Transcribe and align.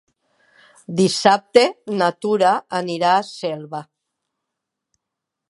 Dissabte 1.01 1.63
na 1.99 2.07
Tura 2.25 2.55
anirà 2.81 3.13
a 3.19 3.29
Selva. 3.29 3.85